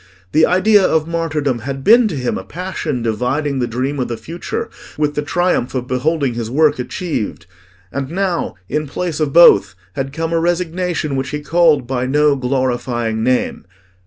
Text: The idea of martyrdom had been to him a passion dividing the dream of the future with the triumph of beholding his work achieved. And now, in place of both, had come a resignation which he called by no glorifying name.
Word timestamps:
The 0.31 0.47
idea 0.47 0.83
of 0.83 1.07
martyrdom 1.07 1.59
had 1.59 1.83
been 1.83 2.07
to 2.07 2.15
him 2.15 2.35
a 2.35 2.43
passion 2.43 3.03
dividing 3.03 3.59
the 3.59 3.67
dream 3.67 3.99
of 3.99 4.07
the 4.07 4.17
future 4.17 4.67
with 4.97 5.13
the 5.13 5.21
triumph 5.21 5.75
of 5.75 5.85
beholding 5.85 6.33
his 6.33 6.49
work 6.49 6.79
achieved. 6.79 7.45
And 7.91 8.09
now, 8.09 8.55
in 8.67 8.87
place 8.87 9.19
of 9.19 9.31
both, 9.31 9.75
had 9.93 10.11
come 10.11 10.33
a 10.33 10.39
resignation 10.39 11.15
which 11.15 11.29
he 11.29 11.39
called 11.41 11.85
by 11.85 12.07
no 12.07 12.35
glorifying 12.35 13.23
name. 13.23 13.67